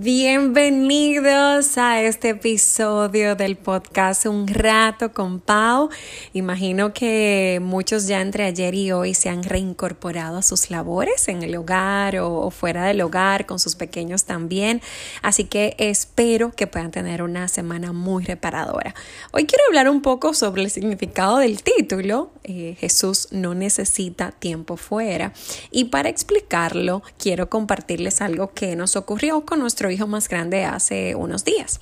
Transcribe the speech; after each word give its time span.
Bienvenidos 0.00 1.76
a 1.76 2.00
este 2.00 2.28
episodio 2.28 3.34
del 3.34 3.56
podcast 3.56 4.26
Un 4.26 4.46
rato 4.46 5.12
con 5.12 5.40
Pau. 5.40 5.88
Imagino 6.34 6.92
que 6.92 7.58
muchos 7.60 8.06
ya 8.06 8.20
entre 8.20 8.44
ayer 8.44 8.76
y 8.76 8.92
hoy 8.92 9.14
se 9.14 9.28
han 9.28 9.42
reincorporado 9.42 10.38
a 10.38 10.42
sus 10.42 10.70
labores 10.70 11.26
en 11.26 11.42
el 11.42 11.56
hogar 11.56 12.18
o, 12.18 12.48
fuera 12.52 12.84
del 12.84 13.00
hogar 13.00 13.44
con 13.44 13.58
sus 13.58 13.74
pequeños 13.74 14.22
también. 14.22 14.82
Así 15.20 15.42
que 15.42 15.74
espero 15.78 16.52
que 16.52 16.68
puedan 16.68 16.92
tener 16.92 17.20
una 17.20 17.48
semana 17.48 17.92
muy 17.92 18.22
reparadora. 18.22 18.94
Hoy 19.32 19.46
quiero 19.46 19.64
hablar 19.66 19.88
un 19.88 20.00
poco 20.00 20.32
sobre 20.32 20.62
el 20.62 20.70
significado 20.70 21.38
del 21.38 21.64
título. 21.64 22.30
Eh, 22.44 22.76
Jesús 22.78 23.28
no 23.32 23.54
necesita 23.56 24.30
tiempo 24.30 24.76
fuera. 24.76 25.32
Y 25.72 25.86
para 25.86 26.08
explicarlo, 26.08 27.02
quiero 27.18 27.50
compartirles 27.50 28.20
algo 28.20 28.52
que 28.54 28.76
nos 28.76 28.94
ocurrió 28.94 29.44
con 29.44 29.58
nuestro 29.58 29.87
hijo 29.90 30.06
más 30.06 30.28
grande 30.28 30.64
hace 30.64 31.14
unos 31.14 31.44
días. 31.44 31.80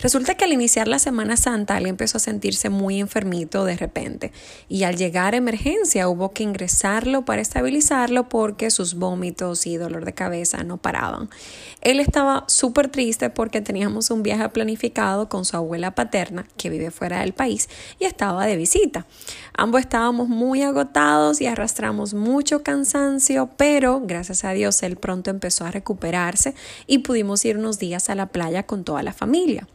Resulta 0.00 0.36
que 0.36 0.44
al 0.44 0.52
iniciar 0.52 0.86
la 0.86 1.00
Semana 1.00 1.36
Santa 1.36 1.76
él 1.76 1.86
empezó 1.86 2.18
a 2.18 2.20
sentirse 2.20 2.70
muy 2.70 3.00
enfermito 3.00 3.64
de 3.64 3.76
repente 3.76 4.30
y 4.68 4.84
al 4.84 4.96
llegar 4.96 5.34
a 5.34 5.38
emergencia 5.38 6.08
hubo 6.08 6.30
que 6.30 6.44
ingresarlo 6.44 7.24
para 7.24 7.42
estabilizarlo 7.42 8.28
porque 8.28 8.70
sus 8.70 8.94
vómitos 8.94 9.66
y 9.66 9.76
dolor 9.76 10.04
de 10.04 10.14
cabeza 10.14 10.62
no 10.62 10.76
paraban. 10.76 11.28
Él 11.80 11.98
estaba 11.98 12.44
súper 12.46 12.90
triste 12.90 13.28
porque 13.28 13.60
teníamos 13.60 14.12
un 14.12 14.22
viaje 14.22 14.48
planificado 14.50 15.28
con 15.28 15.44
su 15.44 15.56
abuela 15.56 15.96
paterna 15.96 16.46
que 16.56 16.70
vive 16.70 16.92
fuera 16.92 17.20
del 17.22 17.32
país 17.32 17.68
y 17.98 18.04
estaba 18.04 18.46
de 18.46 18.56
visita. 18.56 19.04
Ambos 19.56 19.80
estábamos 19.80 20.28
muy 20.28 20.62
agotados 20.62 21.40
y 21.40 21.46
arrastramos 21.46 22.14
mucho 22.14 22.62
cansancio, 22.62 23.50
pero 23.56 24.00
gracias 24.04 24.44
a 24.44 24.52
Dios 24.52 24.80
él 24.84 24.94
pronto 24.96 25.30
empezó 25.30 25.64
a 25.64 25.72
recuperarse 25.72 26.54
y 26.86 26.98
pudimos 26.98 27.44
ir 27.44 27.58
unos 27.58 27.80
días 27.80 28.10
a 28.10 28.14
la 28.14 28.26
playa 28.26 28.62
con 28.62 28.84
toda 28.84 29.02
la 29.02 29.12
familia. 29.12 29.66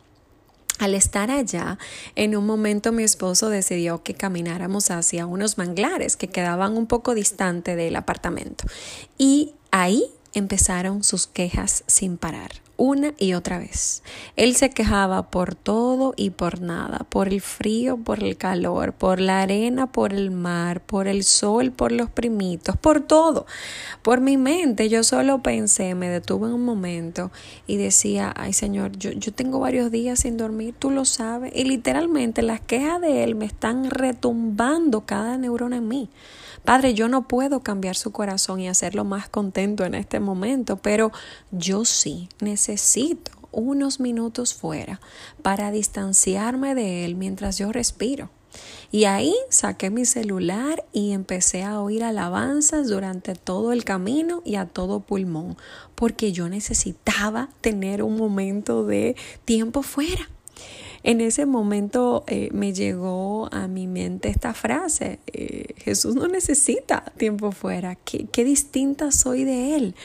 Al 0.84 0.96
estar 0.96 1.32
allá, 1.32 1.78
en 2.18 2.36
un 2.36 2.46
momento 2.46 2.92
mi 2.92 3.04
esposo 3.04 3.48
decidió 3.48 4.04
que 4.04 4.16
camináramos 4.16 4.92
hacia 4.92 5.26
unos 5.26 5.58
manglares 5.58 6.18
que 6.18 6.28
quedaban 6.28 6.76
un 6.76 6.88
poco 6.88 7.16
distante 7.16 7.78
del 7.78 7.96
apartamento. 7.96 8.66
Y 9.18 9.54
ahí 9.72 10.04
empezaron 10.34 11.06
sus 11.06 11.26
quejas 11.26 11.86
sin 11.88 12.18
parar 12.18 12.63
una 12.84 13.14
y 13.18 13.34
otra 13.34 13.60
vez. 13.60 14.04
Él 14.36 14.58
se 14.58 14.70
quejaba 14.70 15.30
por 15.30 15.56
todo 15.56 16.14
y 16.18 16.32
por 16.32 16.60
nada, 16.60 17.06
por 17.08 17.30
el 17.30 17.40
frío, 17.40 17.96
por 17.96 18.22
el 18.22 18.36
calor, 18.36 18.92
por 18.92 19.22
la 19.22 19.42
arena, 19.42 19.88
por 19.88 20.12
el 20.12 20.32
mar, 20.32 20.82
por 20.82 21.08
el 21.08 21.24
sol, 21.24 21.72
por 21.72 21.94
los 21.94 22.10
primitos, 22.10 22.76
por 22.76 23.00
todo. 23.00 23.46
Por 24.02 24.20
mi 24.20 24.36
mente 24.36 24.90
yo 24.90 25.06
solo 25.06 25.42
pensé, 25.42 25.96
me 25.96 26.10
detuve 26.10 26.50
en 26.50 26.56
un 26.56 26.66
momento 26.66 27.32
y 27.68 27.78
decía, 27.78 28.34
ay 28.36 28.52
Señor, 28.52 28.92
yo, 28.98 29.12
yo 29.12 29.34
tengo 29.34 29.62
varios 29.62 29.90
días 29.90 30.20
sin 30.20 30.36
dormir, 30.36 30.76
tú 30.78 30.92
lo 30.92 31.06
sabes. 31.06 31.54
Y 31.56 31.64
literalmente 31.64 32.42
las 32.42 32.60
quejas 32.60 33.00
de 33.00 33.24
Él 33.24 33.36
me 33.36 33.46
están 33.46 33.90
retumbando 33.92 35.06
cada 35.06 35.38
neurona 35.38 35.78
en 35.78 35.88
mí. 35.88 36.10
Padre, 36.64 36.94
yo 36.94 37.10
no 37.10 37.28
puedo 37.28 37.60
cambiar 37.60 37.98
su 37.98 38.14
corazón 38.14 38.62
y 38.62 38.70
hacerlo 38.70 39.04
más 39.04 39.28
contento 39.28 39.84
en 39.84 39.96
este 39.96 40.22
momento, 40.22 40.78
pero 40.78 41.12
yo 41.52 41.84
sí 41.84 42.30
necesito 42.74 43.32
unos 43.52 44.00
minutos 44.00 44.56
fuera 44.56 45.00
para 45.44 45.70
distanciarme 45.70 46.74
de 46.74 47.06
Él 47.06 47.16
mientras 47.16 47.60
yo 47.60 47.72
respiro. 47.72 48.32
Y 48.92 49.06
ahí 49.06 49.36
saqué 49.50 49.92
mi 49.92 50.06
celular 50.06 50.84
y 50.92 51.12
empecé 51.12 51.64
a 51.64 51.80
oír 51.80 52.04
alabanzas 52.04 52.88
durante 52.88 53.36
todo 53.36 53.72
el 53.74 53.84
camino 53.84 54.42
y 54.44 54.56
a 54.56 54.66
todo 54.66 55.02
pulmón, 55.02 55.56
porque 55.94 56.32
yo 56.32 56.50
necesitaba 56.50 57.50
tener 57.62 58.02
un 58.02 58.18
momento 58.18 58.86
de 58.86 59.16
tiempo 59.46 59.84
fuera. 59.84 60.30
En 61.04 61.20
ese 61.20 61.46
momento 61.46 62.24
eh, 62.28 62.48
me 62.54 62.72
llegó 62.72 63.50
a 63.52 63.68
mi 63.68 63.88
mente 63.88 64.30
esta 64.30 64.54
frase, 64.54 65.20
eh, 65.28 65.76
Jesús 65.78 66.16
no 66.16 66.30
necesita 66.30 67.04
tiempo 67.18 67.52
fuera, 67.52 67.96
¿Qué, 67.96 68.28
qué 68.32 68.46
distinta 68.46 69.12
soy 69.12 69.44
de 69.44 69.76
Él. 69.76 69.96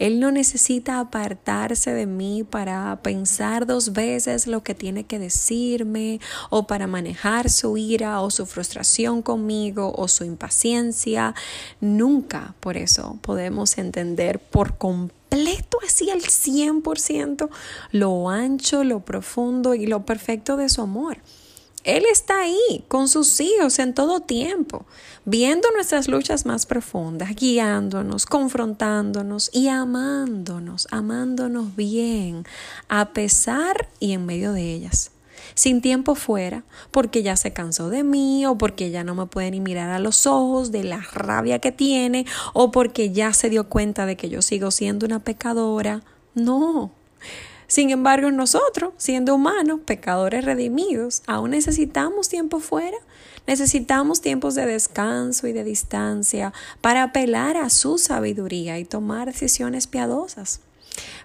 Él 0.00 0.18
no 0.18 0.32
necesita 0.32 0.98
apartarse 0.98 1.92
de 1.92 2.06
mí 2.06 2.42
para 2.42 2.98
pensar 3.02 3.64
dos 3.64 3.92
veces 3.92 4.48
lo 4.48 4.64
que 4.64 4.74
tiene 4.74 5.04
que 5.04 5.20
decirme 5.20 6.20
o 6.50 6.66
para 6.66 6.88
manejar 6.88 7.48
su 7.48 7.76
ira 7.76 8.20
o 8.20 8.30
su 8.30 8.44
frustración 8.44 9.22
conmigo 9.22 9.92
o 9.96 10.08
su 10.08 10.24
impaciencia. 10.24 11.34
Nunca 11.80 12.54
por 12.58 12.76
eso 12.76 13.18
podemos 13.22 13.78
entender 13.78 14.40
por 14.40 14.76
completo 14.78 15.19
completo, 15.30 15.78
así 15.86 16.10
al 16.10 16.20
100%, 16.20 17.48
lo 17.92 18.28
ancho, 18.28 18.84
lo 18.84 19.00
profundo 19.00 19.74
y 19.74 19.86
lo 19.86 20.04
perfecto 20.04 20.56
de 20.56 20.68
su 20.68 20.82
amor. 20.82 21.18
Él 21.84 22.04
está 22.10 22.40
ahí 22.40 22.84
con 22.88 23.08
sus 23.08 23.40
hijos 23.40 23.78
en 23.78 23.94
todo 23.94 24.20
tiempo, 24.20 24.84
viendo 25.24 25.70
nuestras 25.70 26.08
luchas 26.08 26.44
más 26.44 26.66
profundas, 26.66 27.34
guiándonos, 27.34 28.26
confrontándonos 28.26 29.50
y 29.52 29.68
amándonos, 29.68 30.88
amándonos 30.90 31.74
bien, 31.76 32.44
a 32.88 33.12
pesar 33.12 33.88
y 33.98 34.12
en 34.12 34.26
medio 34.26 34.52
de 34.52 34.74
ellas 34.74 35.12
sin 35.54 35.80
tiempo 35.80 36.14
fuera, 36.14 36.64
porque 36.90 37.22
ya 37.22 37.36
se 37.36 37.52
cansó 37.52 37.90
de 37.90 38.04
mí 38.04 38.46
o 38.46 38.56
porque 38.56 38.90
ya 38.90 39.04
no 39.04 39.14
me 39.14 39.26
puede 39.26 39.50
ni 39.50 39.60
mirar 39.60 39.90
a 39.90 39.98
los 39.98 40.26
ojos 40.26 40.72
de 40.72 40.84
la 40.84 41.00
rabia 41.12 41.58
que 41.58 41.72
tiene 41.72 42.26
o 42.52 42.70
porque 42.70 43.10
ya 43.10 43.32
se 43.32 43.50
dio 43.50 43.68
cuenta 43.68 44.06
de 44.06 44.16
que 44.16 44.28
yo 44.28 44.42
sigo 44.42 44.70
siendo 44.70 45.06
una 45.06 45.20
pecadora. 45.20 46.02
No. 46.34 46.92
Sin 47.66 47.90
embargo, 47.90 48.32
nosotros, 48.32 48.94
siendo 48.96 49.34
humanos, 49.34 49.80
pecadores 49.84 50.44
redimidos, 50.44 51.22
aún 51.28 51.50
necesitamos 51.50 52.28
tiempo 52.28 52.58
fuera. 52.58 52.96
Necesitamos 53.46 54.20
tiempos 54.20 54.56
de 54.56 54.66
descanso 54.66 55.46
y 55.46 55.52
de 55.52 55.64
distancia 55.64 56.52
para 56.80 57.04
apelar 57.04 57.56
a 57.56 57.70
su 57.70 57.98
sabiduría 57.98 58.78
y 58.78 58.84
tomar 58.84 59.26
decisiones 59.26 59.86
piadosas. 59.86 60.60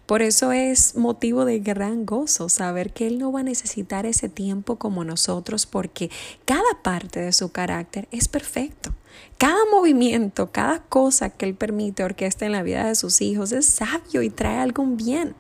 Por 0.05 0.21
eso 0.21 0.51
es 0.51 0.95
motivo 0.95 1.45
de 1.45 1.59
gran 1.59 2.05
gozo 2.05 2.47
saber 2.49 2.93
que 2.93 3.07
Él 3.07 3.17
no 3.17 3.31
va 3.31 3.39
a 3.39 3.43
necesitar 3.43 4.05
ese 4.05 4.29
tiempo 4.29 4.77
como 4.77 5.03
nosotros 5.03 5.65
porque 5.65 6.11
cada 6.45 6.83
parte 6.83 7.19
de 7.21 7.33
su 7.33 7.51
carácter 7.51 8.07
es 8.11 8.27
perfecto. 8.27 8.93
Cada 9.37 9.59
movimiento, 9.71 10.51
cada 10.51 10.83
cosa 10.83 11.29
que 11.29 11.45
Él 11.45 11.55
permite 11.55 12.03
orquesta 12.03 12.45
en 12.45 12.51
la 12.51 12.63
vida 12.63 12.85
de 12.85 12.95
sus 12.95 13.21
hijos 13.21 13.51
es 13.51 13.65
sabio 13.65 14.21
y 14.21 14.29
trae 14.29 14.59
algún 14.59 14.97
bien. 14.97 15.35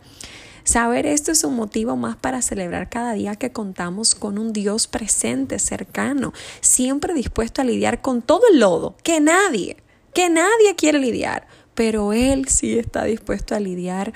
Saber 0.65 1.05
esto 1.05 1.31
es 1.31 1.43
un 1.43 1.55
motivo 1.55 1.95
más 1.95 2.15
para 2.15 2.41
celebrar 2.41 2.89
cada 2.89 3.13
día 3.13 3.35
que 3.35 3.51
contamos 3.51 4.15
con 4.15 4.39
un 4.39 4.51
Dios 4.51 4.87
presente, 4.87 5.59
cercano, 5.59 6.33
siempre 6.59 7.13
dispuesto 7.13 7.61
a 7.61 7.65
lidiar 7.65 8.01
con 8.01 8.23
todo 8.23 8.41
el 8.51 8.59
lodo, 8.59 8.95
que 9.03 9.21
nadie, 9.21 9.77
que 10.15 10.27
nadie 10.27 10.75
quiere 10.75 10.97
lidiar, 10.97 11.47
pero 11.75 12.13
Él 12.13 12.47
sí 12.47 12.79
está 12.79 13.03
dispuesto 13.03 13.53
a 13.53 13.59
lidiar 13.59 14.13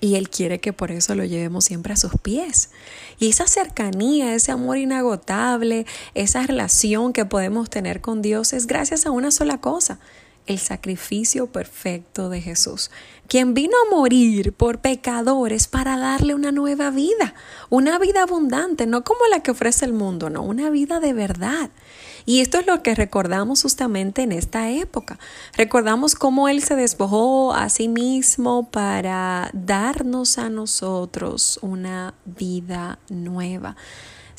y 0.00 0.14
Él 0.14 0.30
quiere 0.30 0.60
que 0.60 0.72
por 0.72 0.90
eso 0.90 1.14
lo 1.14 1.24
llevemos 1.24 1.64
siempre 1.64 1.92
a 1.92 1.96
sus 1.96 2.12
pies. 2.22 2.70
Y 3.18 3.28
esa 3.28 3.46
cercanía, 3.46 4.34
ese 4.34 4.52
amor 4.52 4.78
inagotable, 4.78 5.86
esa 6.14 6.46
relación 6.46 7.12
que 7.12 7.24
podemos 7.24 7.68
tener 7.68 8.00
con 8.00 8.22
Dios 8.22 8.52
es 8.52 8.66
gracias 8.66 9.04
a 9.04 9.10
una 9.10 9.30
sola 9.30 9.60
cosa, 9.60 9.98
el 10.46 10.58
sacrificio 10.58 11.46
perfecto 11.46 12.28
de 12.28 12.40
Jesús, 12.40 12.90
quien 13.28 13.54
vino 13.54 13.74
a 13.86 13.94
morir 13.94 14.52
por 14.52 14.80
pecadores 14.80 15.68
para 15.68 15.96
darle 15.96 16.34
una 16.34 16.52
nueva 16.52 16.90
vida, 16.90 17.34
una 17.68 17.98
vida 17.98 18.22
abundante, 18.22 18.86
no 18.86 19.04
como 19.04 19.20
la 19.30 19.40
que 19.40 19.52
ofrece 19.52 19.84
el 19.84 19.92
mundo, 19.92 20.30
no, 20.30 20.42
una 20.42 20.70
vida 20.70 21.00
de 21.00 21.12
verdad. 21.12 21.70
Y 22.26 22.40
esto 22.40 22.58
es 22.58 22.66
lo 22.66 22.82
que 22.82 22.94
recordamos 22.94 23.62
justamente 23.62 24.22
en 24.22 24.32
esta 24.32 24.70
época. 24.70 25.18
Recordamos 25.56 26.14
cómo 26.14 26.48
Él 26.48 26.62
se 26.62 26.76
despojó 26.76 27.52
a 27.52 27.68
sí 27.68 27.88
mismo 27.88 28.70
para 28.70 29.50
darnos 29.52 30.38
a 30.38 30.50
nosotros 30.50 31.58
una 31.62 32.14
vida 32.24 32.98
nueva. 33.08 33.76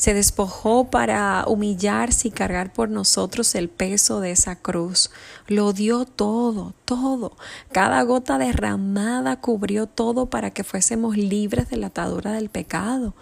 Se 0.01 0.15
despojó 0.15 0.89
para 0.89 1.45
humillarse 1.45 2.29
y 2.29 2.31
cargar 2.31 2.73
por 2.73 2.89
nosotros 2.89 3.53
el 3.53 3.69
peso 3.69 4.19
de 4.19 4.31
esa 4.31 4.55
cruz. 4.55 5.11
Lo 5.45 5.73
dio 5.73 6.05
todo, 6.05 6.73
todo. 6.85 7.37
Cada 7.71 8.01
gota 8.01 8.39
derramada 8.39 9.39
cubrió 9.39 9.85
todo 9.85 10.25
para 10.25 10.49
que 10.49 10.63
fuésemos 10.63 11.17
libres 11.17 11.69
de 11.69 11.77
la 11.77 11.87
atadura 11.87 12.31
del 12.31 12.49
pecado. 12.49 13.13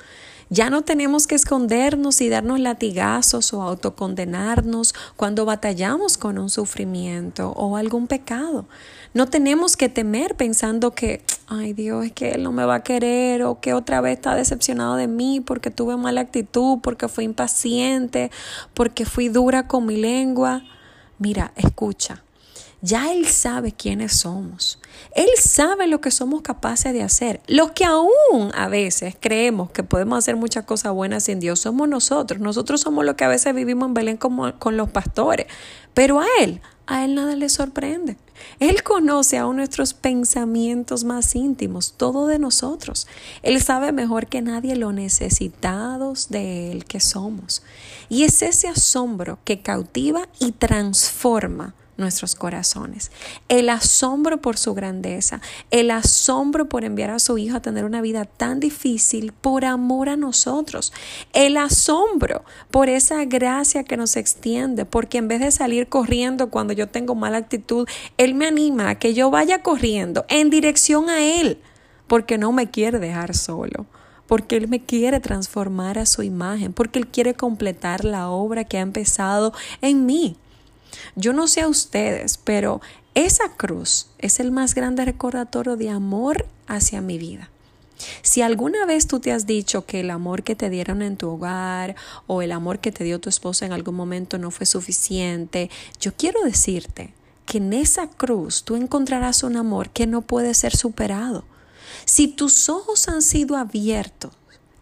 Ya 0.51 0.72
no 0.72 0.81
tenemos 0.81 1.28
que 1.28 1.36
escondernos 1.36 2.22
y 2.22 2.30
darnos 2.30 2.60
latigazos 2.60 3.54
o 3.54 3.62
autocondenarnos 3.62 4.96
cuando 5.16 5.46
batallamos 5.46 6.18
con 6.18 6.40
un 6.40 6.50
sufrimiento 6.50 7.51
o 7.51 7.78
algún 7.78 8.07
pecado. 8.07 8.66
No 9.13 9.28
tenemos 9.28 9.78
que 9.78 9.90
temer 9.90 10.36
pensando 10.36 10.92
que, 10.92 11.24
ay 11.48 11.74
Dios, 11.74 12.06
es 12.06 12.13
que 12.13 12.31
Él 12.31 12.42
no 12.42 12.51
me 12.51 12.66
va 12.66 12.75
a 12.75 12.84
querer 12.84 13.44
o 13.44 13.60
que 13.60 13.75
otra 13.75 14.01
vez 14.01 14.13
está 14.13 14.34
decepcionado 14.34 14.96
de 14.96 15.07
mí 15.07 15.40
porque 15.40 15.69
tuve 15.69 15.98
mala 15.98 16.22
actitud, 16.22 16.80
porque 16.81 17.07
fui 17.07 17.25
impaciente, 17.25 18.31
porque 18.74 19.06
fui 19.06 19.30
dura 19.30 19.68
con 19.68 19.86
mi 19.86 19.98
lengua. 19.98 20.63
Mira, 21.19 21.51
escucha. 21.57 22.24
Ya 22.81 23.11
Él 23.11 23.25
sabe 23.27 23.71
quiénes 23.73 24.13
somos. 24.13 24.79
Él 25.13 25.27
sabe 25.37 25.87
lo 25.87 25.99
que 25.99 26.11
somos 26.11 26.41
capaces 26.41 26.93
de 26.93 27.03
hacer. 27.03 27.41
Los 27.47 27.71
que 27.71 27.83
aún 27.83 28.51
a 28.55 28.67
veces 28.69 29.15
creemos 29.19 29.71
que 29.71 29.83
podemos 29.83 30.17
hacer 30.17 30.37
muchas 30.37 30.65
cosas 30.65 30.93
buenas 30.93 31.23
sin 31.23 31.39
Dios 31.39 31.59
somos 31.59 31.89
nosotros. 31.89 32.39
Nosotros 32.39 32.81
somos 32.81 33.05
los 33.05 33.15
que 33.15 33.25
a 33.25 33.29
veces 33.29 33.53
vivimos 33.53 33.87
en 33.87 33.93
Belén 33.93 34.17
como 34.17 34.57
con 34.59 34.77
los 34.77 34.89
pastores. 34.89 35.47
Pero 35.93 36.21
a 36.21 36.25
Él, 36.39 36.61
a 36.87 37.03
Él 37.03 37.15
nada 37.15 37.35
le 37.35 37.49
sorprende. 37.49 38.17
Él 38.59 38.83
conoce 38.83 39.37
aún 39.37 39.57
nuestros 39.57 39.93
pensamientos 39.93 41.03
más 41.03 41.35
íntimos, 41.35 41.93
todo 41.97 42.27
de 42.27 42.39
nosotros. 42.39 43.07
Él 43.43 43.61
sabe 43.61 43.91
mejor 43.91 44.27
que 44.27 44.41
nadie 44.41 44.77
lo 44.77 44.93
necesitados 44.93 46.29
de 46.29 46.71
Él 46.71 46.85
que 46.85 47.01
somos. 47.01 47.61
Y 48.07 48.23
es 48.23 48.41
ese 48.41 48.69
asombro 48.69 49.39
que 49.43 49.61
cautiva 49.61 50.29
y 50.39 50.53
transforma 50.53 51.75
nuestros 52.00 52.36
corazones. 52.36 53.12
El 53.48 53.69
asombro 53.69 54.42
por 54.42 54.57
su 54.57 54.74
grandeza, 54.74 55.42
el 55.72 55.92
asombro 55.92 56.69
por 56.69 56.84
enviar 56.84 57.12
a 57.12 57.19
su 57.19 57.38
hijo 57.38 57.57
a 57.57 57.62
tener 57.62 57.86
una 57.86 58.01
vida 58.01 58.25
tan 58.25 58.60
difícil 58.60 59.34
por 59.34 59.66
amor 59.66 60.10
a 60.10 60.16
nosotros, 60.16 60.94
el 61.34 61.57
asombro 61.57 62.44
por 62.72 62.90
esa 62.90 63.25
gracia 63.25 63.84
que 63.84 63.98
nos 63.98 64.16
extiende, 64.16 64.86
porque 64.86 65.18
en 65.18 65.28
vez 65.28 65.42
de 65.42 65.51
salir 65.51 65.90
corriendo 65.90 66.50
cuando 66.50 66.74
yo 66.74 66.88
tengo 66.88 67.16
mala 67.16 67.38
actitud, 67.38 67.88
Él 68.18 68.34
me 68.34 68.48
anima 68.48 68.90
a 68.90 68.96
que 68.96 69.13
yo 69.13 69.30
vaya 69.30 69.62
corriendo 69.62 70.25
en 70.30 70.50
dirección 70.50 71.10
a 71.10 71.24
Él, 71.24 71.60
porque 72.07 72.38
no 72.38 72.51
me 72.51 72.69
quiere 72.69 73.00
dejar 73.00 73.36
solo 73.36 73.86
porque 74.30 74.57
Él 74.57 74.68
me 74.68 74.80
quiere 74.80 75.19
transformar 75.19 75.98
a 75.98 76.06
su 76.06 76.22
imagen, 76.22 76.72
porque 76.72 77.00
Él 77.00 77.07
quiere 77.07 77.34
completar 77.34 78.06
la 78.06 78.30
obra 78.30 78.63
que 78.63 78.78
ha 78.78 78.81
empezado 78.81 79.54
en 79.81 80.06
mí. 80.06 80.38
Yo 81.15 81.33
no 81.33 81.47
sé 81.47 81.62
a 81.62 81.68
ustedes, 81.68 82.38
pero 82.38 82.81
esa 83.15 83.50
cruz 83.56 84.07
es 84.19 84.39
el 84.39 84.51
más 84.51 84.75
grande 84.75 85.06
recordatorio 85.06 85.75
de 85.75 85.89
amor 85.89 86.47
hacia 86.68 87.01
mi 87.01 87.18
vida. 87.18 87.50
Si 88.21 88.41
alguna 88.41 88.86
vez 88.86 89.07
tú 89.07 89.19
te 89.19 89.31
has 89.31 89.45
dicho 89.45 89.86
que 89.86 90.00
el 90.00 90.09
amor 90.09 90.44
que 90.44 90.56
te 90.56 90.69
dieron 90.69 91.01
en 91.01 91.18
tu 91.18 91.30
hogar 91.30 91.95
o 92.27 92.41
el 92.41 92.51
amor 92.51 92.80
que 92.80 92.91
te 92.91 93.03
dio 93.03 93.19
tu 93.19 93.30
esposa 93.30 93.65
en 93.65 93.74
algún 93.74 93.95
momento 93.95 94.38
no 94.38 94.51
fue 94.51 94.65
suficiente, 94.65 95.69
yo 96.00 96.13
quiero 96.15 96.41
decirte 96.44 97.13
que 97.45 97.57
en 97.57 97.74
esa 97.74 98.07
cruz 98.07 98.63
tú 98.63 98.75
encontrarás 98.75 99.44
un 99.44 99.57
amor 99.57 99.89
que 99.89 100.07
no 100.07 100.21
puede 100.21 100.53
ser 100.53 100.75
superado. 100.75 101.44
Si 102.06 102.27
tus 102.27 102.69
ojos 102.69 103.09
han 103.09 103.21
sido 103.21 103.57
abiertos 103.57 104.31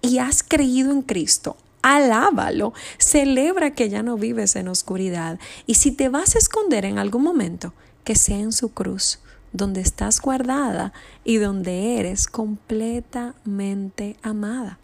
y 0.01 0.19
has 0.19 0.44
creído 0.44 0.92
en 0.92 1.01
Cristo, 1.01 1.57
alábalo, 1.95 2.74
celebra 2.98 3.72
que 3.72 3.89
ya 3.89 4.04
no 4.04 4.18
vives 4.18 4.56
en 4.57 4.68
oscuridad 4.68 5.39
y 5.66 5.75
si 5.75 5.92
te 5.92 6.10
vas 6.10 6.36
a 6.36 6.39
esconder 6.39 6.84
en 6.84 7.00
algún 7.00 7.24
momento, 7.24 7.74
que 8.04 8.16
sea 8.16 8.39
en 8.39 8.51
su 8.51 8.74
cruz, 8.74 9.19
donde 9.54 9.81
estás 9.81 10.19
guardada 10.22 10.92
y 11.24 11.38
donde 11.38 11.98
eres 11.98 12.28
completamente 12.28 14.18
amada. 14.22 14.80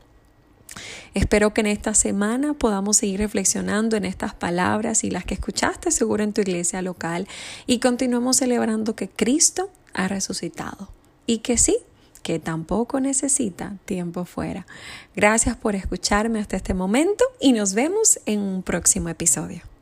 Espero 1.13 1.53
que 1.53 1.61
en 1.61 1.67
esta 1.67 1.93
semana 1.93 2.53
podamos 2.53 2.97
seguir 2.97 3.19
reflexionando 3.19 3.97
en 3.97 4.05
estas 4.05 4.33
palabras 4.33 5.03
y 5.03 5.11
las 5.11 5.25
que 5.25 5.35
escuchaste 5.35 5.91
seguro 5.91 6.23
en 6.23 6.33
tu 6.33 6.41
iglesia 6.41 6.81
local 6.81 7.27
y 7.67 7.79
continuemos 7.79 8.37
celebrando 8.37 8.95
que 8.95 9.09
Cristo 9.09 9.69
ha 9.93 10.07
resucitado 10.07 10.89
y 11.27 11.39
que 11.39 11.57
sí, 11.57 11.77
que 12.23 12.39
tampoco 12.39 12.99
necesita 12.99 13.75
tiempo 13.85 14.25
fuera. 14.25 14.65
Gracias 15.15 15.55
por 15.55 15.75
escucharme 15.75 16.39
hasta 16.39 16.55
este 16.55 16.73
momento 16.73 17.23
y 17.39 17.51
nos 17.53 17.73
vemos 17.73 18.19
en 18.25 18.39
un 18.39 18.63
próximo 18.63 19.09
episodio. 19.09 19.72